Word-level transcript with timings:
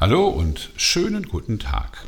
Hallo 0.00 0.28
und 0.28 0.70
schönen 0.76 1.24
guten 1.24 1.58
Tag. 1.58 2.06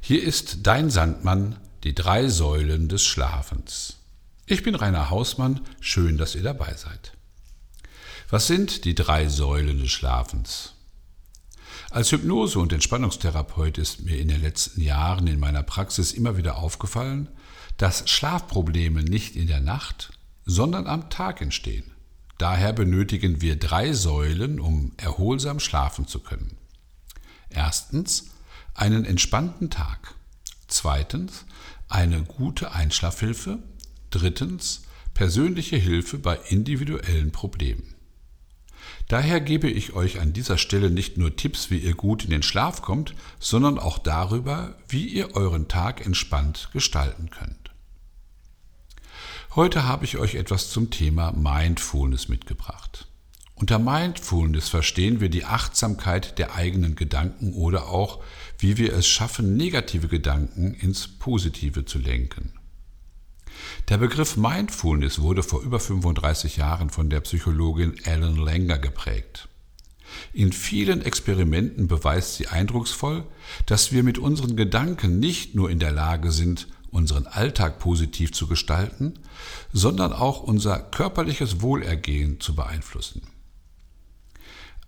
Hier 0.00 0.22
ist 0.22 0.66
dein 0.66 0.88
Sandmann, 0.88 1.58
die 1.84 1.94
drei 1.94 2.28
Säulen 2.28 2.88
des 2.88 3.04
Schlafens. 3.04 3.98
Ich 4.46 4.62
bin 4.62 4.74
Rainer 4.74 5.10
Hausmann, 5.10 5.60
schön, 5.80 6.16
dass 6.16 6.34
ihr 6.34 6.42
dabei 6.42 6.72
seid. 6.76 7.12
Was 8.30 8.46
sind 8.46 8.86
die 8.86 8.94
drei 8.94 9.28
Säulen 9.28 9.80
des 9.80 9.90
Schlafens? 9.90 10.72
Als 11.90 12.10
Hypnose- 12.10 12.58
und 12.58 12.72
Entspannungstherapeut 12.72 13.76
ist 13.76 14.00
mir 14.00 14.18
in 14.18 14.28
den 14.28 14.40
letzten 14.40 14.80
Jahren 14.80 15.26
in 15.26 15.38
meiner 15.38 15.62
Praxis 15.62 16.12
immer 16.12 16.38
wieder 16.38 16.56
aufgefallen, 16.56 17.28
dass 17.76 18.08
Schlafprobleme 18.08 19.02
nicht 19.02 19.36
in 19.36 19.46
der 19.46 19.60
Nacht, 19.60 20.10
sondern 20.46 20.86
am 20.86 21.10
Tag 21.10 21.42
entstehen. 21.42 21.92
Daher 22.38 22.72
benötigen 22.72 23.42
wir 23.42 23.56
drei 23.56 23.92
Säulen, 23.92 24.58
um 24.58 24.92
erholsam 24.96 25.60
schlafen 25.60 26.06
zu 26.06 26.20
können. 26.20 26.56
Erstens 27.50 28.30
einen 28.74 29.04
entspannten 29.04 29.70
Tag. 29.70 30.14
Zweitens 30.68 31.44
eine 31.88 32.22
gute 32.22 32.72
Einschlafhilfe. 32.72 33.58
Drittens 34.10 34.82
persönliche 35.14 35.76
Hilfe 35.76 36.18
bei 36.18 36.38
individuellen 36.48 37.32
Problemen. 37.32 37.94
Daher 39.08 39.40
gebe 39.40 39.68
ich 39.68 39.92
euch 39.92 40.20
an 40.20 40.32
dieser 40.32 40.56
Stelle 40.56 40.90
nicht 40.90 41.18
nur 41.18 41.34
Tipps, 41.36 41.70
wie 41.70 41.78
ihr 41.78 41.94
gut 41.94 42.24
in 42.24 42.30
den 42.30 42.42
Schlaf 42.42 42.80
kommt, 42.80 43.14
sondern 43.40 43.78
auch 43.78 43.98
darüber, 43.98 44.76
wie 44.88 45.06
ihr 45.06 45.34
euren 45.34 45.66
Tag 45.68 46.06
entspannt 46.06 46.70
gestalten 46.72 47.28
könnt. 47.30 47.70
Heute 49.56 49.84
habe 49.84 50.04
ich 50.04 50.16
euch 50.16 50.36
etwas 50.36 50.70
zum 50.70 50.90
Thema 50.90 51.32
Mindfulness 51.32 52.28
mitgebracht. 52.28 53.08
Unter 53.60 53.78
Mindfulness 53.78 54.70
verstehen 54.70 55.20
wir 55.20 55.28
die 55.28 55.44
Achtsamkeit 55.44 56.38
der 56.38 56.54
eigenen 56.54 56.96
Gedanken 56.96 57.52
oder 57.52 57.88
auch, 57.88 58.24
wie 58.56 58.78
wir 58.78 58.94
es 58.94 59.06
schaffen, 59.06 59.58
negative 59.58 60.08
Gedanken 60.08 60.72
ins 60.72 61.06
Positive 61.06 61.84
zu 61.84 61.98
lenken. 61.98 62.54
Der 63.90 63.98
Begriff 63.98 64.38
Mindfulness 64.38 65.20
wurde 65.20 65.42
vor 65.42 65.60
über 65.60 65.78
35 65.78 66.56
Jahren 66.56 66.88
von 66.88 67.10
der 67.10 67.20
Psychologin 67.20 67.98
Ellen 68.04 68.36
Langer 68.36 68.78
geprägt. 68.78 69.46
In 70.32 70.54
vielen 70.54 71.02
Experimenten 71.02 71.86
beweist 71.86 72.36
sie 72.36 72.46
eindrucksvoll, 72.46 73.24
dass 73.66 73.92
wir 73.92 74.02
mit 74.02 74.16
unseren 74.16 74.56
Gedanken 74.56 75.20
nicht 75.20 75.54
nur 75.54 75.68
in 75.68 75.80
der 75.80 75.92
Lage 75.92 76.32
sind, 76.32 76.66
unseren 76.90 77.26
Alltag 77.26 77.78
positiv 77.78 78.32
zu 78.32 78.46
gestalten, 78.46 79.18
sondern 79.70 80.14
auch 80.14 80.42
unser 80.42 80.78
körperliches 80.78 81.60
Wohlergehen 81.60 82.40
zu 82.40 82.54
beeinflussen. 82.54 83.20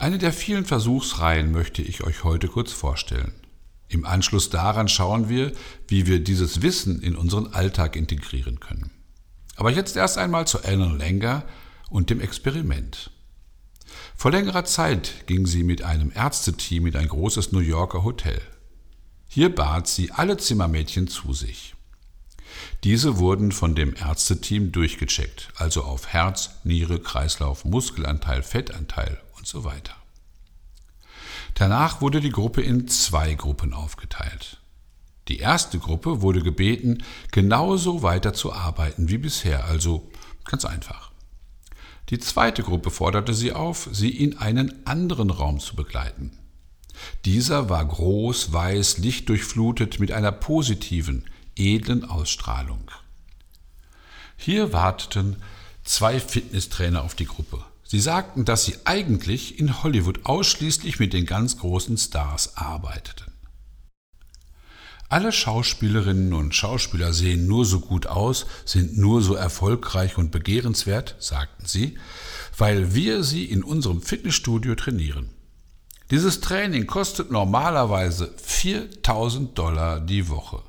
Eine 0.03 0.19
der 0.19 0.33
vielen 0.33 0.65
Versuchsreihen 0.65 1.53
möchte 1.53 1.81
ich 1.81 2.03
euch 2.03 2.25
heute 2.25 2.49
kurz 2.49 2.73
vorstellen. 2.73 3.33
Im 3.87 4.05
Anschluss 4.05 4.51
daran 4.51 4.89
schauen 4.89 5.29
wir, 5.29 5.53
wie 5.87 6.09
wir 6.09 6.19
dieses 6.19 6.61
Wissen 6.61 7.01
in 7.01 7.15
unseren 7.15 7.55
Alltag 7.55 7.95
integrieren 7.95 8.59
können. 8.59 8.91
Aber 9.55 9.71
jetzt 9.71 9.97
erst 9.97 10.19
einmal 10.19 10.45
zu 10.45 10.59
Ellen 10.59 10.99
Langer 10.99 11.45
und 11.89 12.11
dem 12.11 12.21
Experiment. 12.21 13.13
Vor 14.17 14.33
längerer 14.33 14.65
Zeit 14.65 15.29
ging 15.29 15.47
sie 15.47 15.63
mit 15.63 15.83
einem 15.83 16.11
Ärzteteam 16.13 16.89
in 16.89 16.97
ein 16.97 17.07
großes 17.07 17.53
New 17.53 17.61
Yorker 17.61 18.03
Hotel. 18.03 18.41
Hier 19.29 19.55
bat 19.55 19.87
sie 19.87 20.11
alle 20.11 20.37
Zimmermädchen 20.37 21.07
zu 21.07 21.33
sich. 21.33 21.77
Diese 22.83 23.19
wurden 23.19 23.53
von 23.53 23.77
dem 23.77 23.95
Ärzteteam 23.95 24.73
durchgecheckt, 24.73 25.53
also 25.55 25.85
auf 25.85 26.09
Herz, 26.09 26.57
Niere, 26.65 26.99
Kreislauf, 26.99 27.65
Muskelanteil, 27.65 28.43
Fettanteil 28.43 29.21
und 29.43 29.49
so 29.49 29.65
weiter. 29.65 29.97
Danach 31.55 32.01
wurde 32.01 32.21
die 32.21 32.31
Gruppe 32.31 32.63
in 32.63 32.87
zwei 32.87 33.35
Gruppen 33.35 33.75
aufgeteilt. 33.75 34.61
Die 35.27 35.39
erste 35.39 35.81
Gruppe 35.81 36.23
wurde 36.23 36.43
gebeten, 36.43 37.03
genauso 37.33 38.05
weiter 38.05 38.35
zu 38.35 38.53
arbeiten 38.53 39.09
wie 39.09 39.19
bisher, 39.19 39.65
also 39.65 40.09
ganz 40.45 40.65
einfach. 40.65 41.11
Die 42.11 42.21
zweite 42.21 42.63
Gruppe 42.63 42.93
forderte 42.93 43.35
sie 43.35 43.53
auf, 43.53 43.89
sie 43.91 44.11
in 44.11 44.39
einen 44.39 44.87
anderen 44.87 45.31
Raum 45.31 45.59
zu 45.59 45.75
begleiten. 45.75 46.39
Dieser 47.25 47.69
war 47.69 47.85
groß, 47.85 48.53
weiß, 48.53 48.99
lichtdurchflutet 48.99 49.99
mit 49.99 50.13
einer 50.13 50.31
positiven, 50.31 51.29
edlen 51.57 52.05
Ausstrahlung. 52.05 52.93
Hier 54.37 54.73
warteten 54.73 55.43
zwei 55.83 56.21
Fitnesstrainer 56.21 57.03
auf 57.03 57.17
die 57.17 57.27
Gruppe. 57.27 57.65
Sie 57.93 58.01
sagten, 58.01 58.47
dass 58.47 58.65
sie 58.65 58.77
eigentlich 58.87 59.59
in 59.59 59.83
Hollywood 59.83 60.25
ausschließlich 60.25 60.99
mit 60.99 61.13
den 61.13 61.27
ganz 61.27 61.59
großen 61.59 61.99
Stars 61.99 62.57
arbeiteten. 62.57 63.33
Alle 65.11 65.31
Schauspielerinnen 65.31 66.33
und 66.33 66.55
Schauspieler 66.55 67.13
sehen 67.13 67.47
nur 67.47 67.67
so 67.67 67.81
gut 67.81 68.07
aus, 68.07 68.47
sind 68.65 68.97
nur 68.97 69.21
so 69.21 69.35
erfolgreich 69.35 70.17
und 70.17 70.31
begehrenswert, 70.31 71.17
sagten 71.19 71.67
sie, 71.67 71.99
weil 72.57 72.95
wir 72.95 73.23
sie 73.25 73.45
in 73.45 73.63
unserem 73.63 74.01
Fitnessstudio 74.01 74.75
trainieren. 74.75 75.29
Dieses 76.11 76.41
Training 76.41 76.87
kostet 76.87 77.31
normalerweise 77.31 78.33
4000 78.43 79.59
Dollar 79.59 80.01
die 80.01 80.31
Woche. 80.31 80.63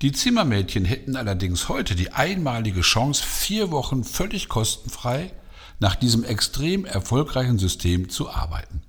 Die 0.00 0.10
Zimmermädchen 0.10 0.84
hätten 0.84 1.14
allerdings 1.14 1.68
heute 1.68 1.94
die 1.94 2.10
einmalige 2.10 2.80
Chance, 2.80 3.22
vier 3.24 3.70
Wochen 3.70 4.02
völlig 4.02 4.48
kostenfrei 4.48 5.30
nach 5.80 5.94
diesem 5.94 6.24
extrem 6.24 6.84
erfolgreichen 6.84 7.58
System 7.58 8.08
zu 8.08 8.30
arbeiten. 8.30 8.82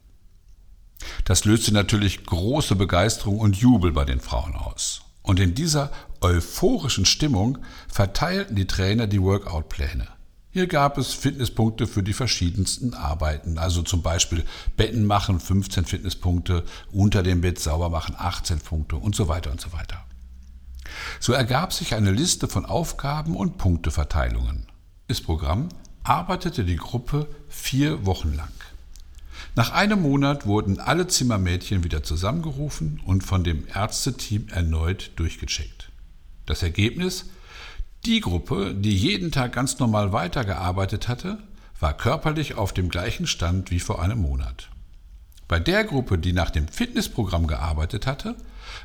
Das 1.26 1.46
löste 1.46 1.74
natürlich 1.74 2.26
große 2.26 2.76
Begeisterung 2.76 3.40
und 3.40 3.58
Jubel 3.58 3.92
bei 3.92 4.06
den 4.06 4.20
Frauen 4.20 4.56
aus. 4.56 5.02
Und 5.22 5.40
in 5.40 5.56
dieser 5.56 5.92
euphorischen 6.22 7.06
Stimmung 7.06 7.60
verteilten 7.88 8.56
die 8.56 8.68
Trainer 8.68 9.08
die 9.08 9.22
Workout-Pläne. 9.22 10.08
Hier 10.52 10.68
gab 10.68 11.00
es 11.00 11.14
Fitnesspunkte 11.14 11.88
für 11.88 12.04
die 12.04 12.14
verschiedensten 12.14 12.94
Arbeiten, 12.94 13.58
also 13.58 13.82
zum 13.82 14.04
Beispiel 14.04 14.46
Betten 14.78 15.04
machen 15.06 15.40
15 15.40 15.86
Fitnesspunkte, 15.86 16.64
unter 16.92 17.24
dem 17.24 17.42
Bett 17.42 17.58
sauber 17.58 17.90
machen 17.90 18.16
18 18.16 18.60
Punkte 18.60 18.98
und 18.98 19.16
so 19.16 19.28
weiter 19.28 19.50
und 19.50 19.60
so 19.60 19.74
weiter. 19.74 20.06
So 21.20 21.34
ergab 21.34 21.74
sich 21.74 21.96
eine 21.96 22.12
Liste 22.12 22.48
von 22.48 22.66
Aufgaben 22.66 23.36
und 23.36 23.58
Punkteverteilungen. 23.58 24.68
Das 25.08 25.22
Programm 25.22 25.70
arbeitete 26.04 26.66
die 26.66 26.76
Gruppe 26.76 27.28
vier 27.50 28.06
Wochen 28.06 28.34
lang. 28.34 28.52
Nach 29.56 29.72
einem 29.72 30.02
Monat 30.02 30.46
wurden 30.46 30.80
alle 30.80 31.08
Zimmermädchen 31.08 31.84
wieder 31.84 32.04
zusammengerufen 32.04 33.02
und 33.06 33.24
von 33.24 33.44
dem 33.44 33.68
Ärzteteam 33.74 34.48
erneut 34.50 35.12
durchgecheckt. 35.16 35.92
Das 36.46 36.64
Ergebnis? 36.64 37.26
Die 38.06 38.20
Gruppe, 38.20 38.76
die 38.76 38.96
jeden 38.96 39.32
Tag 39.32 39.54
ganz 39.54 39.80
normal 39.80 40.12
weitergearbeitet 40.12 41.08
hatte, 41.08 41.38
war 41.80 41.96
körperlich 41.96 42.56
auf 42.56 42.74
dem 42.74 42.90
gleichen 42.90 43.28
Stand 43.28 43.72
wie 43.72 43.80
vor 43.80 44.02
einem 44.02 44.20
Monat. 44.22 44.70
Bei 45.48 45.60
der 45.60 45.84
Gruppe, 45.84 46.18
die 46.18 46.34
nach 46.34 46.50
dem 46.50 46.68
Fitnessprogramm 46.68 47.48
gearbeitet 47.48 48.08
hatte, 48.08 48.36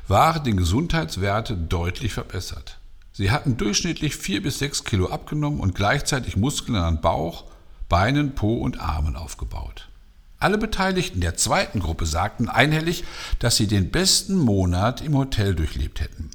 waren 0.07 0.43
die 0.43 0.55
Gesundheitswerte 0.55 1.55
deutlich 1.57 2.13
verbessert. 2.13 2.78
Sie 3.19 3.31
hatten 3.31 3.57
durchschnittlich 3.57 4.15
vier 4.15 4.41
bis 4.41 4.59
sechs 4.59 4.85
Kilo 4.85 5.09
abgenommen 5.09 5.59
und 5.59 5.75
gleichzeitig 5.75 6.37
Muskeln 6.37 6.77
an 6.77 7.01
Bauch, 7.01 7.43
Beinen, 7.89 8.33
Po 8.33 8.53
und 8.53 8.79
Armen 8.79 9.17
aufgebaut. 9.17 9.89
Alle 10.37 10.57
Beteiligten 10.57 11.19
der 11.19 11.35
zweiten 11.35 11.81
Gruppe 11.81 12.05
sagten 12.05 12.47
einhellig, 12.47 13.03
dass 13.39 13.57
sie 13.57 13.67
den 13.67 13.91
besten 13.91 14.37
Monat 14.37 15.01
im 15.01 15.17
Hotel 15.17 15.53
durchlebt 15.53 15.99
hätten. 15.99 16.31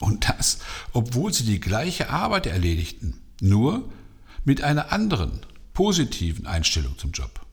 Und 0.00 0.26
das, 0.26 0.60
obwohl 0.94 1.34
sie 1.34 1.44
die 1.44 1.60
gleiche 1.60 2.08
Arbeit 2.08 2.46
erledigten, 2.46 3.20
nur 3.42 3.92
mit 4.42 4.62
einer 4.62 4.90
anderen, 4.90 5.44
positiven 5.74 6.46
Einstellung 6.46 6.96
zum 6.96 7.12
Job. 7.12 7.44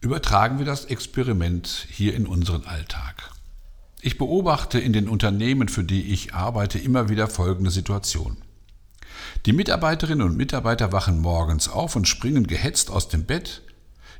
Übertragen 0.00 0.60
wir 0.60 0.64
das 0.64 0.84
Experiment 0.84 1.88
hier 1.90 2.14
in 2.14 2.28
unseren 2.28 2.66
Alltag. 2.66 3.32
Ich 4.04 4.18
beobachte 4.18 4.80
in 4.80 4.92
den 4.92 5.08
Unternehmen, 5.08 5.68
für 5.68 5.84
die 5.84 6.12
ich 6.12 6.34
arbeite, 6.34 6.76
immer 6.76 7.08
wieder 7.08 7.28
folgende 7.28 7.70
Situation. 7.70 8.36
Die 9.46 9.52
Mitarbeiterinnen 9.52 10.26
und 10.26 10.36
Mitarbeiter 10.36 10.90
wachen 10.90 11.20
morgens 11.20 11.68
auf 11.68 11.94
und 11.94 12.08
springen 12.08 12.48
gehetzt 12.48 12.90
aus 12.90 13.08
dem 13.08 13.26
Bett. 13.26 13.62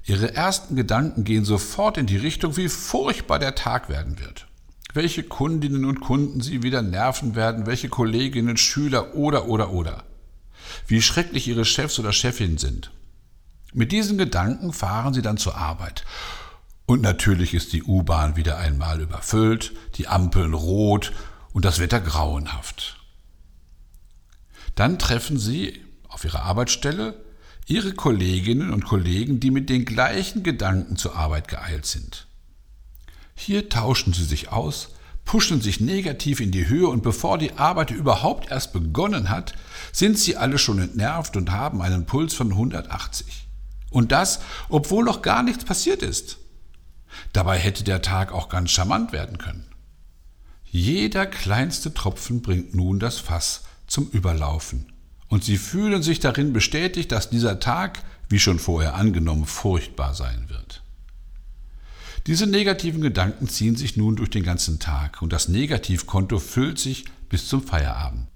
Ihre 0.04 0.34
ersten 0.34 0.76
Gedanken 0.76 1.24
gehen 1.24 1.44
sofort 1.44 1.98
in 1.98 2.06
die 2.06 2.16
Richtung, 2.16 2.56
wie 2.56 2.68
furchtbar 2.68 3.40
der 3.40 3.56
Tag 3.56 3.88
werden 3.88 4.20
wird. 4.20 4.46
Welche 4.94 5.24
Kundinnen 5.24 5.84
und 5.84 6.00
Kunden 6.00 6.42
sie 6.42 6.62
wieder 6.62 6.82
nerven 6.82 7.34
werden, 7.34 7.66
welche 7.66 7.88
Kolleginnen, 7.88 8.56
Schüler 8.56 9.16
oder 9.16 9.48
oder 9.48 9.72
oder. 9.72 10.04
Wie 10.86 11.02
schrecklich 11.02 11.48
ihre 11.48 11.64
Chefs 11.64 11.98
oder 11.98 12.12
Chefinnen 12.12 12.58
sind. 12.58 12.92
Mit 13.72 13.90
diesen 13.90 14.16
Gedanken 14.16 14.72
fahren 14.72 15.12
sie 15.12 15.22
dann 15.22 15.38
zur 15.38 15.56
Arbeit 15.56 16.04
und 16.86 17.00
natürlich 17.00 17.54
ist 17.54 17.72
die 17.72 17.82
U-Bahn 17.82 18.36
wieder 18.36 18.58
einmal 18.58 19.00
überfüllt, 19.00 19.72
die 19.94 20.08
Ampeln 20.08 20.54
rot 20.54 21.12
und 21.52 21.64
das 21.64 21.78
Wetter 21.78 22.00
grauenhaft. 22.00 22.96
Dann 24.74 24.98
treffen 24.98 25.38
Sie 25.38 25.80
auf 26.08 26.24
Ihrer 26.24 26.42
Arbeitsstelle 26.42 27.22
Ihre 27.66 27.92
Kolleginnen 27.92 28.72
und 28.72 28.84
Kollegen, 28.84 29.38
die 29.38 29.50
mit 29.50 29.70
den 29.70 29.84
gleichen 29.84 30.42
Gedanken 30.42 30.96
zur 30.96 31.16
Arbeit 31.16 31.48
geeilt 31.48 31.86
sind. 31.86 32.26
Hier 33.34 33.68
tauschen 33.68 34.12
sie 34.12 34.24
sich 34.24 34.50
aus, 34.50 34.90
pushen 35.24 35.60
sich 35.60 35.80
negativ 35.80 36.40
in 36.40 36.50
die 36.50 36.68
Höhe 36.68 36.88
und 36.88 37.02
bevor 37.02 37.38
die 37.38 37.52
Arbeit 37.52 37.90
überhaupt 37.90 38.50
erst 38.50 38.72
begonnen 38.72 39.30
hat, 39.30 39.54
sind 39.92 40.18
sie 40.18 40.36
alle 40.36 40.58
schon 40.58 40.80
entnervt 40.80 41.36
und 41.36 41.52
haben 41.52 41.80
einen 41.80 42.04
Puls 42.04 42.34
von 42.34 42.50
180. 42.50 43.46
Und 43.90 44.10
das, 44.10 44.40
obwohl 44.68 45.04
noch 45.04 45.22
gar 45.22 45.42
nichts 45.42 45.64
passiert 45.64 46.02
ist. 46.02 46.38
Dabei 47.32 47.58
hätte 47.58 47.84
der 47.84 48.02
Tag 48.02 48.32
auch 48.32 48.48
ganz 48.48 48.70
charmant 48.70 49.12
werden 49.12 49.38
können. 49.38 49.66
Jeder 50.64 51.26
kleinste 51.26 51.92
Tropfen 51.92 52.42
bringt 52.42 52.74
nun 52.74 52.98
das 52.98 53.18
Fass 53.18 53.64
zum 53.86 54.08
Überlaufen. 54.08 54.92
Und 55.28 55.44
sie 55.44 55.58
fühlen 55.58 56.02
sich 56.02 56.20
darin 56.20 56.52
bestätigt, 56.52 57.12
dass 57.12 57.30
dieser 57.30 57.60
Tag, 57.60 58.02
wie 58.28 58.38
schon 58.38 58.58
vorher 58.58 58.94
angenommen, 58.94 59.46
furchtbar 59.46 60.14
sein 60.14 60.48
wird. 60.48 60.82
Diese 62.26 62.46
negativen 62.46 63.00
Gedanken 63.00 63.48
ziehen 63.48 63.76
sich 63.76 63.96
nun 63.96 64.16
durch 64.16 64.30
den 64.30 64.44
ganzen 64.44 64.78
Tag 64.78 65.22
und 65.22 65.32
das 65.32 65.48
Negativkonto 65.48 66.38
füllt 66.38 66.78
sich 66.78 67.04
bis 67.28 67.48
zum 67.48 67.62
Feierabend. 67.62 68.28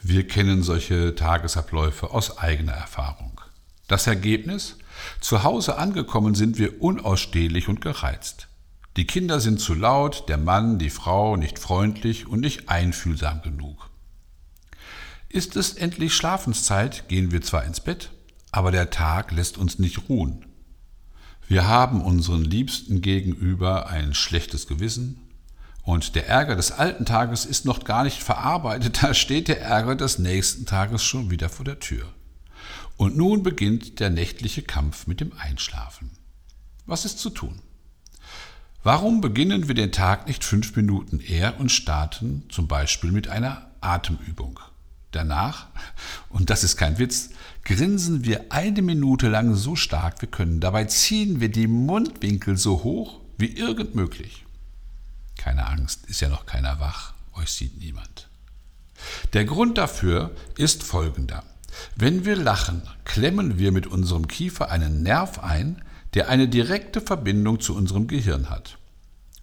Wir 0.00 0.28
kennen 0.28 0.62
solche 0.62 1.14
Tagesabläufe 1.14 2.10
aus 2.10 2.38
eigener 2.38 2.72
Erfahrung. 2.72 3.40
Das 3.88 4.06
Ergebnis? 4.06 4.76
Zu 5.20 5.42
Hause 5.42 5.76
angekommen 5.76 6.34
sind 6.34 6.58
wir 6.58 6.82
unausstehlich 6.82 7.68
und 7.68 7.80
gereizt. 7.80 8.48
Die 8.96 9.06
Kinder 9.06 9.40
sind 9.40 9.60
zu 9.60 9.74
laut, 9.74 10.28
der 10.28 10.38
Mann, 10.38 10.78
die 10.78 10.90
Frau 10.90 11.36
nicht 11.36 11.58
freundlich 11.58 12.26
und 12.26 12.40
nicht 12.40 12.68
einfühlsam 12.68 13.42
genug. 13.42 13.90
Ist 15.28 15.56
es 15.56 15.72
endlich 15.72 16.14
Schlafenszeit, 16.14 17.08
gehen 17.08 17.32
wir 17.32 17.42
zwar 17.42 17.64
ins 17.64 17.80
Bett, 17.80 18.12
aber 18.52 18.70
der 18.70 18.90
Tag 18.90 19.32
lässt 19.32 19.58
uns 19.58 19.80
nicht 19.80 20.08
ruhen. 20.08 20.46
Wir 21.48 21.66
haben 21.66 22.02
unseren 22.02 22.44
Liebsten 22.44 23.02
gegenüber 23.02 23.88
ein 23.88 24.14
schlechtes 24.14 24.68
Gewissen, 24.68 25.20
und 25.84 26.14
der 26.14 26.28
Ärger 26.28 26.56
des 26.56 26.72
alten 26.72 27.04
Tages 27.04 27.44
ist 27.44 27.66
noch 27.66 27.84
gar 27.84 28.04
nicht 28.04 28.22
verarbeitet, 28.22 29.02
da 29.02 29.12
steht 29.12 29.48
der 29.48 29.60
Ärger 29.60 29.96
des 29.96 30.18
nächsten 30.18 30.66
Tages 30.66 31.02
schon 31.04 31.30
wieder 31.30 31.48
vor 31.48 31.64
der 31.64 31.78
Tür. 31.78 32.13
Und 32.96 33.16
nun 33.16 33.42
beginnt 33.42 34.00
der 34.00 34.10
nächtliche 34.10 34.62
Kampf 34.62 35.06
mit 35.06 35.20
dem 35.20 35.32
Einschlafen. 35.36 36.10
Was 36.86 37.04
ist 37.04 37.18
zu 37.18 37.30
tun? 37.30 37.60
Warum 38.82 39.20
beginnen 39.20 39.66
wir 39.66 39.74
den 39.74 39.92
Tag 39.92 40.28
nicht 40.28 40.44
fünf 40.44 40.76
Minuten 40.76 41.18
eher 41.18 41.58
und 41.58 41.72
starten 41.72 42.44
zum 42.50 42.68
Beispiel 42.68 43.12
mit 43.12 43.28
einer 43.28 43.70
Atemübung? 43.80 44.60
Danach, 45.10 45.68
und 46.28 46.50
das 46.50 46.64
ist 46.64 46.76
kein 46.76 46.98
Witz, 46.98 47.30
grinsen 47.64 48.24
wir 48.24 48.52
eine 48.52 48.82
Minute 48.82 49.28
lang 49.28 49.54
so 49.54 49.76
stark 49.76 50.20
wir 50.20 50.28
können. 50.28 50.60
Dabei 50.60 50.84
ziehen 50.84 51.40
wir 51.40 51.50
die 51.50 51.68
Mundwinkel 51.68 52.58
so 52.58 52.82
hoch 52.82 53.20
wie 53.38 53.56
irgend 53.56 53.94
möglich. 53.94 54.44
Keine 55.38 55.66
Angst, 55.66 56.06
ist 56.06 56.20
ja 56.20 56.28
noch 56.28 56.46
keiner 56.46 56.78
wach, 56.80 57.14
euch 57.34 57.50
sieht 57.50 57.78
niemand. 57.78 58.28
Der 59.32 59.44
Grund 59.44 59.78
dafür 59.78 60.34
ist 60.58 60.82
folgender. 60.82 61.44
Wenn 61.96 62.24
wir 62.24 62.36
lachen, 62.36 62.82
klemmen 63.04 63.58
wir 63.58 63.72
mit 63.72 63.86
unserem 63.86 64.28
Kiefer 64.28 64.70
einen 64.70 65.02
Nerv 65.02 65.38
ein, 65.38 65.82
der 66.14 66.28
eine 66.28 66.48
direkte 66.48 67.00
Verbindung 67.00 67.60
zu 67.60 67.74
unserem 67.74 68.06
Gehirn 68.06 68.50
hat. 68.50 68.78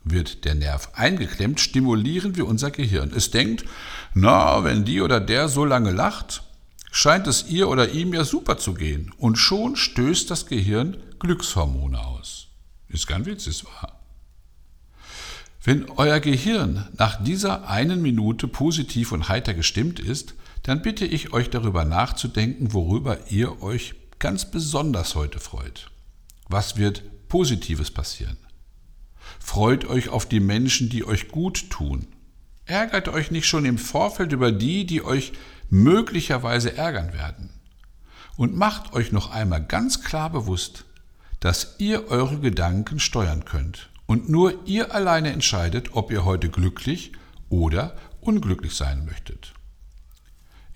Wird 0.04 0.46
der 0.46 0.56
Nerv 0.56 0.90
eingeklemmt, 0.94 1.60
stimulieren 1.60 2.36
wir 2.36 2.48
unser 2.48 2.72
Gehirn. 2.72 3.12
Es 3.16 3.30
denkt, 3.30 3.66
na, 4.14 4.64
wenn 4.64 4.84
die 4.84 5.02
oder 5.02 5.20
der 5.20 5.48
so 5.48 5.64
lange 5.64 5.92
lacht, 5.92 6.44
scheint 6.92 7.28
es 7.28 7.48
ihr 7.48 7.70
oder 7.70 7.92
ihm 7.92 8.14
ja 8.14 8.24
super 8.24 8.58
zu 8.58 8.74
gehen. 8.74 9.12
Und 9.18 9.38
schon 9.38 9.76
stößt 9.76 10.30
das 10.32 10.48
Gehirn 10.48 10.98
Glückshormone 11.20 12.00
aus. 12.00 12.48
Ist 12.90 13.08
kein 13.08 13.26
Witz, 13.26 13.48
ist 13.48 13.66
wahr. 13.66 14.00
Wenn 15.64 15.90
euer 15.92 16.20
Gehirn 16.20 16.88
nach 16.98 17.24
dieser 17.24 17.70
einen 17.70 18.02
Minute 18.02 18.48
positiv 18.48 19.12
und 19.12 19.30
heiter 19.30 19.54
gestimmt 19.54 20.00
ist, 20.00 20.34
dann 20.64 20.82
bitte 20.82 21.06
ich 21.06 21.34
euch 21.34 21.50
darüber 21.50 21.86
nachzudenken, 21.86 22.74
worüber 22.74 23.32
ihr 23.32 23.62
euch 23.62 23.96
ganz 24.20 24.50
besonders 24.50 25.16
heute 25.16 25.40
freut. 25.40 25.90
Was 26.48 26.78
wird 26.78 27.28
Positives 27.28 27.92
passieren? 27.92 28.38
Freut 29.40 29.86
euch 29.86 30.10
auf 30.10 30.28
die 30.28 30.40
Menschen, 30.40 30.90
die 30.90 31.06
euch 31.06 31.30
gut 31.30 31.70
tun. 31.70 32.08
Ärgert 32.66 33.08
euch 33.08 33.32
nicht 33.32 33.48
schon 33.48 33.66
im 33.66 33.78
Vorfeld 33.78 34.32
über 34.32 34.52
die, 34.52 34.86
die 34.86 35.04
euch 35.04 35.34
möglicherweise 35.70 36.76
ärgern 36.78 37.14
werden. 37.14 37.50
Und 38.38 38.56
macht 38.56 38.94
euch 38.94 39.12
noch 39.12 39.32
einmal 39.32 39.64
ganz 39.64 40.04
klar 40.04 40.30
bewusst, 40.30 40.86
dass 41.40 41.76
ihr 41.80 42.08
eure 42.10 42.40
Gedanken 42.40 43.00
steuern 43.00 43.46
könnt 43.46 43.90
und 44.06 44.30
nur 44.30 44.68
ihr 44.68 44.94
alleine 44.94 45.32
entscheidet, 45.32 45.90
ob 45.94 46.12
ihr 46.12 46.24
heute 46.24 46.50
glücklich 46.50 47.14
oder 47.50 47.98
unglücklich 48.20 48.76
sein 48.76 49.06
möchtet. 49.06 49.54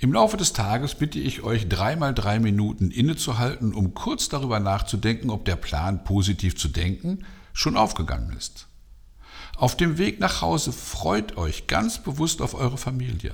Im 0.05 0.13
Laufe 0.13 0.37
des 0.37 0.53
Tages 0.53 0.93
bitte 0.93 1.17
ich 1.17 1.41
euch 1.41 1.67
dreimal 1.67 2.13
drei 2.13 2.39
Minuten 2.39 2.91
innezuhalten, 2.91 3.73
um 3.73 3.95
kurz 3.95 4.29
darüber 4.29 4.59
nachzudenken, 4.59 5.31
ob 5.31 5.45
der 5.45 5.55
Plan 5.55 6.03
positiv 6.03 6.55
zu 6.55 6.67
denken 6.67 7.25
schon 7.53 7.75
aufgegangen 7.75 8.37
ist. 8.37 8.67
Auf 9.57 9.75
dem 9.75 9.97
Weg 9.97 10.19
nach 10.19 10.41
Hause 10.41 10.73
freut 10.73 11.37
euch 11.37 11.65
ganz 11.65 12.03
bewusst 12.03 12.43
auf 12.43 12.53
eure 12.53 12.77
Familie. 12.77 13.33